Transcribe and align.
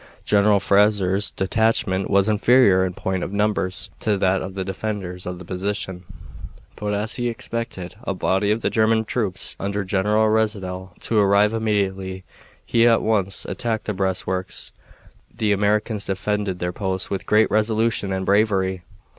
General 0.25 0.59
Fraser's 0.59 1.29
detachment 1.29 2.09
was 2.09 2.27
inferior 2.27 2.83
in 2.83 2.95
point 2.95 3.21
of 3.23 3.31
numbers 3.31 3.91
to 3.99 4.17
that 4.17 4.41
of 4.41 4.55
the 4.55 4.65
defenders 4.65 5.27
of 5.27 5.37
the 5.37 5.45
position, 5.45 6.05
but 6.75 6.95
as 6.95 7.17
he 7.17 7.29
expected 7.29 7.93
a 8.03 8.15
body 8.15 8.49
of 8.51 8.63
the 8.63 8.71
German 8.71 9.05
troops 9.05 9.55
under 9.59 9.83
General 9.83 10.27
Reidesel 10.27 10.93
to 11.01 11.19
arrive 11.19 11.53
immediately, 11.53 12.23
he 12.65 12.87
at 12.87 13.03
once 13.03 13.45
attacked 13.45 13.85
the 13.85 13.93
breastworks. 13.93 14.71
The 15.31 15.51
Americans 15.51 16.07
defended 16.07 16.57
their 16.57 16.73
post 16.73 17.11
with 17.11 17.27
great 17.27 17.51
resolution 17.51 18.11
and 18.11 18.25
bravery. 18.25 18.81